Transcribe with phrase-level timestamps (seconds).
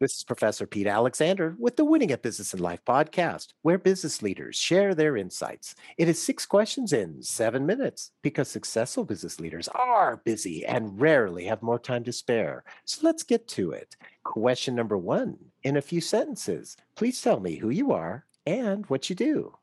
[0.00, 4.22] This is Professor Pete Alexander with the Winning at Business and Life podcast, where business
[4.22, 5.76] leaders share their insights.
[5.96, 11.44] It is six questions in seven minutes because successful business leaders are busy and rarely
[11.44, 12.64] have more time to spare.
[12.84, 13.94] So let's get to it.
[14.24, 16.76] Question number one in a few sentences.
[16.96, 19.54] Please tell me who you are and what you do.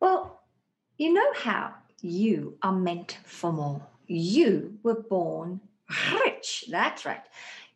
[0.00, 0.40] Well,
[0.96, 3.86] you know how you are meant for more.
[4.06, 5.60] You were born
[6.24, 6.64] rich.
[6.70, 7.22] That's right.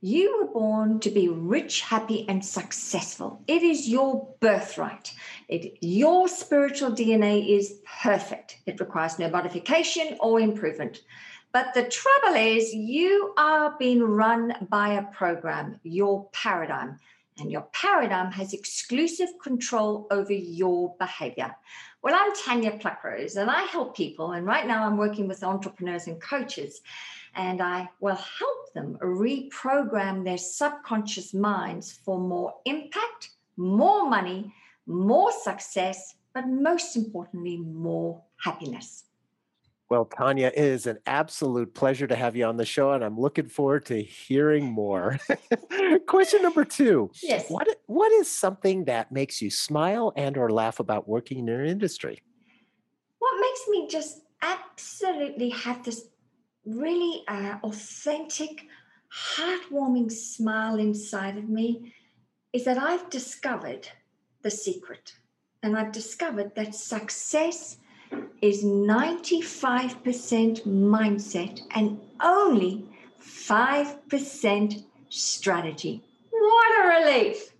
[0.04, 3.40] You were born to be rich, happy, and successful.
[3.46, 5.14] It is your birthright.
[5.46, 8.58] It, your spiritual DNA is perfect.
[8.66, 11.02] It requires no modification or improvement.
[11.52, 16.98] But the trouble is, you are being run by a program, your paradigm,
[17.38, 21.54] and your paradigm has exclusive control over your behavior.
[22.02, 24.32] Well, I'm Tanya Pluckrose, and I help people.
[24.32, 26.80] And right now, I'm working with entrepreneurs and coaches
[27.34, 34.52] and I will help them reprogram their subconscious minds for more impact, more money,
[34.86, 39.04] more success, but most importantly, more happiness.
[39.92, 43.20] Well, Tanya, it is an absolute pleasure to have you on the show, and I'm
[43.20, 45.18] looking forward to hearing more.
[46.06, 47.10] Question number two.
[47.22, 47.50] Yes.
[47.50, 51.62] What what is something that makes you smile and or laugh about working in your
[51.62, 52.22] industry?
[53.18, 56.06] What makes me just absolutely have this
[56.64, 58.66] really uh, authentic,
[59.36, 61.94] heartwarming smile inside of me
[62.52, 63.88] is that I've discovered
[64.42, 65.14] the secret.
[65.62, 67.76] And I've discovered that success
[68.40, 72.84] is 95% mindset and only
[73.20, 76.02] 5% strategy.
[76.30, 77.51] What a relief!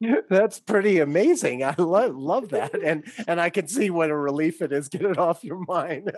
[0.30, 1.62] That's pretty amazing.
[1.62, 4.88] I love love that, and and I can see what a relief it is.
[4.88, 6.16] Get it off your mind.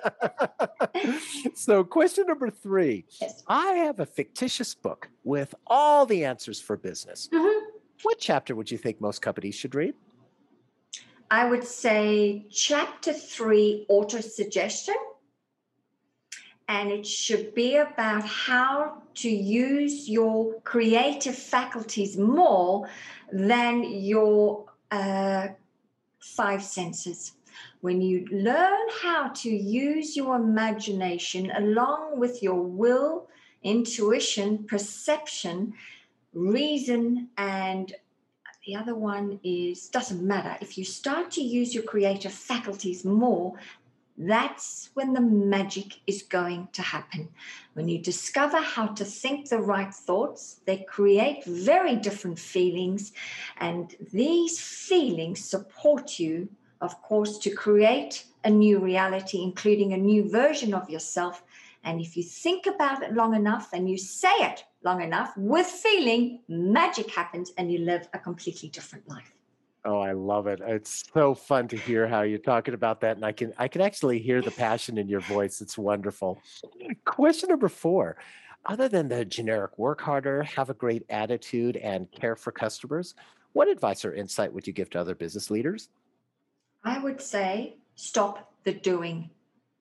[1.55, 3.43] so, question number three: yes.
[3.49, 7.29] I have a fictitious book with all the answers for business.
[7.33, 7.67] Mm-hmm.
[8.03, 9.95] What chapter would you think most companies should read?
[11.31, 14.97] I would say chapter three, auto suggestion
[16.73, 22.89] and it should be about how to use your creative faculties more
[23.31, 25.49] than your uh,
[26.19, 27.33] five senses.
[27.83, 33.29] When you learn how to use your imagination along with your will,
[33.63, 35.75] intuition, perception,
[36.33, 37.95] reason, and
[38.67, 40.57] the other one is doesn't matter.
[40.63, 43.59] If you start to use your creative faculties more,
[44.17, 47.29] that's when the magic is going to happen.
[47.73, 53.13] When you discover how to think the right thoughts, they create very different feelings.
[53.59, 56.49] And these feelings support you,
[56.81, 61.43] of course, to create a new reality, including a new version of yourself.
[61.85, 65.67] And if you think about it long enough and you say it long enough with
[65.67, 69.33] feeling, magic happens and you live a completely different life.
[69.85, 70.61] Oh, I love it.
[70.65, 73.17] It's so fun to hear how you're talking about that.
[73.17, 75.61] And I can I can actually hear the passion in your voice.
[75.61, 76.41] It's wonderful.
[77.05, 78.17] Question number four.
[78.65, 83.17] Other than the generic work harder, have a great attitude, and care for customers,
[83.55, 85.89] what advice or insight would you give to other business leaders?
[86.85, 89.31] I would say stop the doing.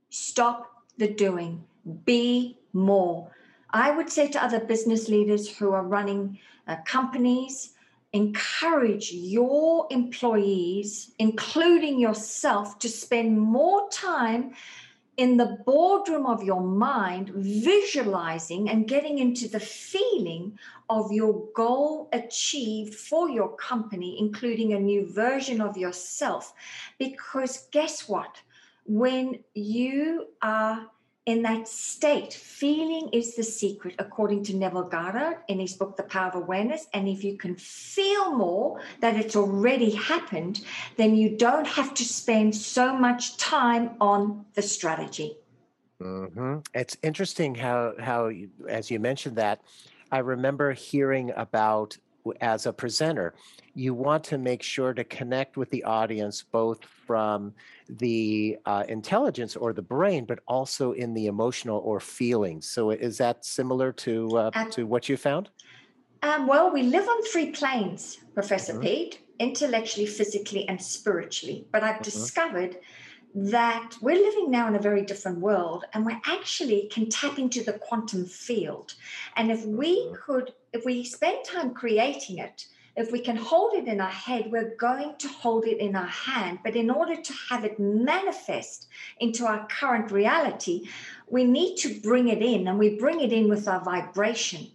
[0.10, 1.64] Stop the doing.
[2.06, 3.30] Be more.
[3.70, 7.74] I would say to other business leaders who are running uh, companies,
[8.14, 14.54] encourage your employees, including yourself, to spend more time
[15.18, 20.58] in the boardroom of your mind, visualizing and getting into the feeling
[20.90, 26.54] of your goal achieved for your company, including a new version of yourself.
[26.98, 28.42] Because guess what?
[28.86, 30.88] When you are
[31.26, 32.34] in that state.
[32.34, 36.88] Feeling is the secret, according to Neville Goddard in his book, The Power of Awareness.
[36.94, 40.62] And if you can feel more that it's already happened,
[40.98, 45.38] then you don't have to spend so much time on the strategy.
[46.02, 46.60] Mm-hmm.
[46.74, 48.32] It's interesting how, how
[48.68, 49.62] as you mentioned that,
[50.12, 51.98] I remember hearing about
[52.42, 53.34] as a presenter,
[53.74, 57.54] you want to make sure to connect with the audience both from
[57.90, 62.70] the uh, intelligence or the brain, but also in the emotional or feelings.
[62.70, 65.50] So, is that similar to uh, um, to what you found?
[66.24, 68.84] Um, well, we live on three planes, Professor mm-hmm.
[68.84, 71.66] Pete intellectually, physically, and spiritually.
[71.72, 72.04] But I've mm-hmm.
[72.04, 72.78] discovered
[73.34, 77.64] that we're living now in a very different world and we actually can tap into
[77.64, 78.94] the quantum field.
[79.36, 80.16] And if we mm-hmm.
[80.16, 82.66] could, if we spend time creating it,
[82.96, 86.08] if we can hold it in our head, we're going to hold it in our
[86.08, 86.60] hand.
[86.64, 88.88] But in order to have it manifest
[89.20, 90.90] into our current reality,
[91.30, 94.68] we need to bring it in, and we bring it in with our vibration.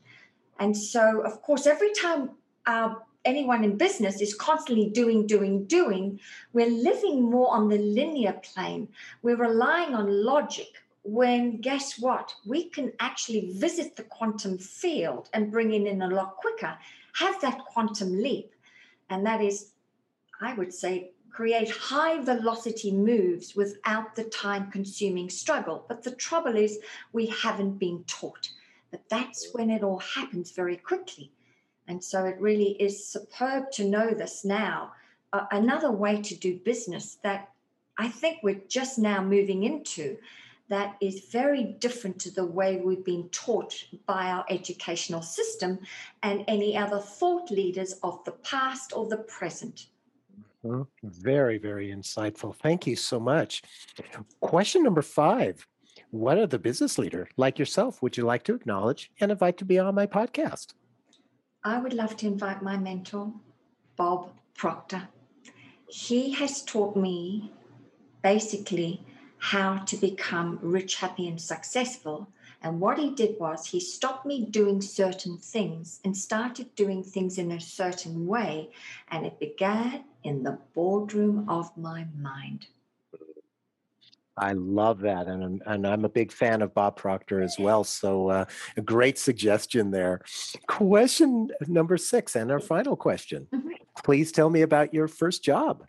[0.58, 2.30] And so, of course, every time
[2.66, 6.18] our anyone in business is constantly doing, doing, doing,
[6.52, 8.88] we're living more on the linear plane.
[9.22, 10.68] We're relying on logic
[11.06, 12.34] when guess what?
[12.44, 16.76] We can actually visit the quantum field and bring it in a lot quicker,
[17.14, 18.52] have that quantum leap.
[19.08, 19.72] And that is,
[20.40, 25.84] I would say, create high velocity moves without the time consuming struggle.
[25.88, 26.78] But the trouble is,
[27.12, 28.48] we haven't been taught.
[28.90, 31.30] But that's when it all happens very quickly.
[31.88, 34.92] And so it really is superb to know this now.
[35.32, 37.50] Uh, another way to do business that
[37.98, 40.16] I think we're just now moving into
[40.68, 45.78] that is very different to the way we've been taught by our educational system
[46.22, 49.86] and any other thought leaders of the past or the present.
[50.64, 50.82] Mm-hmm.
[51.04, 52.54] Very, very insightful.
[52.54, 53.62] Thank you so much.
[54.40, 55.66] Question number five
[56.10, 59.78] What other business leader like yourself would you like to acknowledge and invite to be
[59.78, 60.74] on my podcast?
[61.62, 63.32] I would love to invite my mentor,
[63.96, 65.08] Bob Proctor.
[65.88, 67.52] He has taught me
[68.22, 69.04] basically
[69.38, 72.28] how to become rich, happy, and successful.
[72.62, 77.38] And what he did was he stopped me doing certain things and started doing things
[77.38, 78.70] in a certain way.
[79.10, 82.66] And it began in the boardroom of my mind.
[84.38, 87.84] I love that, and I'm, and I'm a big fan of Bob Proctor as well.
[87.84, 88.44] So, uh,
[88.76, 90.20] a great suggestion there.
[90.66, 93.46] Question number six, and our final question.
[93.50, 93.70] Mm-hmm.
[94.04, 95.86] Please tell me about your first job.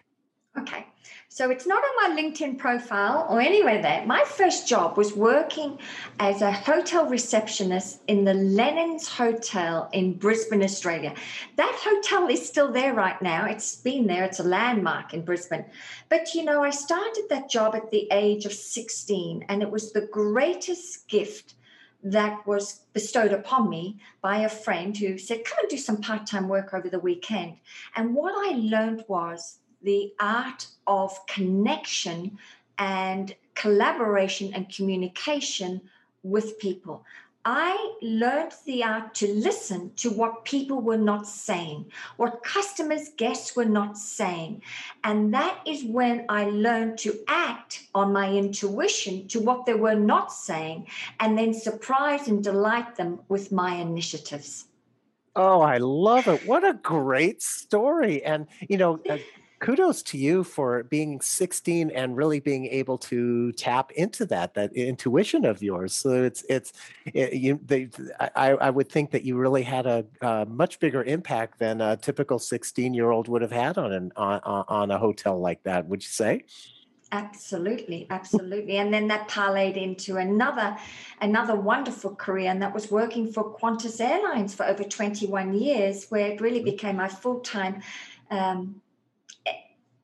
[0.57, 0.85] Okay.
[1.29, 4.05] So it's not on my LinkedIn profile or anywhere there.
[4.05, 5.77] My first job was working
[6.19, 11.13] as a hotel receptionist in the Lennon's Hotel in Brisbane, Australia.
[11.57, 13.45] That hotel is still there right now.
[13.45, 15.65] It's been there, it's a landmark in Brisbane.
[16.07, 19.91] But you know, I started that job at the age of 16, and it was
[19.91, 21.55] the greatest gift
[22.03, 26.25] that was bestowed upon me by a friend who said, Come and do some part
[26.25, 27.57] time work over the weekend.
[27.97, 32.37] And what I learned was the art of connection
[32.77, 35.79] and collaboration and communication
[36.23, 37.05] with people.
[37.45, 43.55] I learned the art to listen to what people were not saying, what customers, guests
[43.55, 44.61] were not saying.
[45.05, 50.01] And that is when I learned to act on my intuition to what they were
[50.13, 50.87] not saying,
[51.21, 54.65] and then surprise and delight them with my initiatives.
[55.37, 56.45] Oh, I love it.
[56.45, 58.21] What a great story.
[58.25, 59.19] And, you know, uh,
[59.59, 64.73] kudos to you for being 16 and really being able to tap into that that
[64.73, 65.93] intuition of yours.
[65.93, 66.73] So it's it's
[67.05, 67.89] it, you they
[68.19, 71.97] I, I would think that you really had a, a, much bigger impact than a
[71.97, 75.87] typical 16 year old would have had on an on, on a hotel like that
[75.87, 76.43] would you say?
[77.11, 78.77] Absolutely absolutely.
[78.77, 80.77] And then that parlayed into another
[81.21, 86.27] another wonderful career and that was working for qantas airlines for over 21 years where
[86.27, 86.65] it really mm-hmm.
[86.65, 87.81] became my full-time
[88.29, 88.81] um,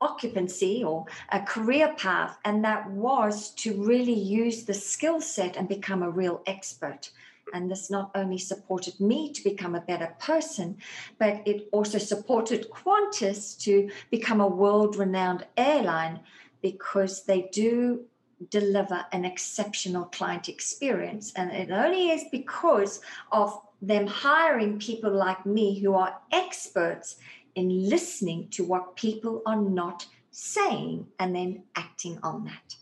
[0.03, 5.67] occupancy or a career path, and that was to really use the skill set and
[5.67, 7.09] become a real expert.
[7.53, 10.77] And this not only supported me to become a better person,
[11.19, 16.19] but it also supported Qantas to become a world renowned airline
[16.61, 18.05] because they do
[18.49, 21.31] deliver an exceptional client experience.
[21.35, 23.01] And it only is because
[23.31, 27.17] of them hiring people like me who are experts
[27.55, 32.75] in listening to what people are not saying and then acting on that.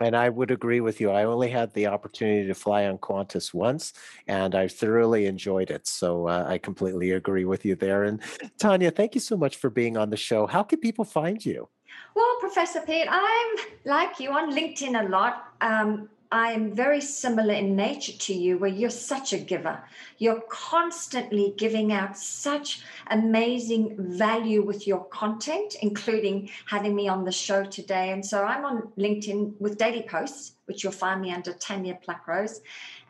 [0.00, 1.10] And I would agree with you.
[1.10, 3.92] I only had the opportunity to fly on Qantas once,
[4.26, 5.86] and I thoroughly enjoyed it.
[5.86, 8.04] So uh, I completely agree with you there.
[8.04, 8.20] And
[8.58, 10.46] Tanya, thank you so much for being on the show.
[10.46, 11.68] How can people find you?
[12.14, 15.52] Well, Professor Pete, I'm like you on LinkedIn a lot.
[15.60, 19.82] Um, I am very similar in nature to you, where you're such a giver.
[20.18, 27.32] You're constantly giving out such amazing value with your content, including having me on the
[27.32, 28.12] show today.
[28.12, 32.60] And so I'm on LinkedIn with daily posts, which you'll find me under Tanya Pluckrose.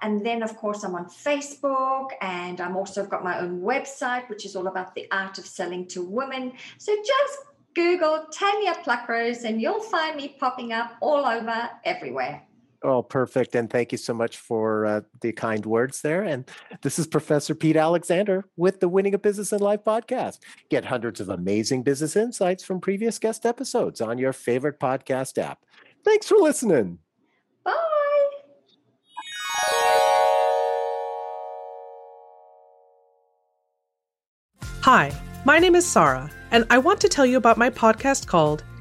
[0.00, 4.46] And then, of course, I'm on Facebook, and I'm also got my own website, which
[4.46, 6.54] is all about the art of selling to women.
[6.78, 7.38] So just
[7.74, 12.46] Google Tanya Pluckrose, and you'll find me popping up all over everywhere.
[12.82, 13.54] Oh, perfect.
[13.54, 16.22] And thank you so much for uh, the kind words there.
[16.22, 16.49] And
[16.82, 20.38] this is Professor Pete Alexander with the Winning a Business in Life podcast.
[20.70, 25.58] Get hundreds of amazing business insights from previous guest episodes on your favorite podcast app.
[26.04, 26.99] Thanks for listening.
[27.64, 27.75] Bye.
[34.82, 35.12] Hi,
[35.44, 38.64] my name is Sarah, and I want to tell you about my podcast called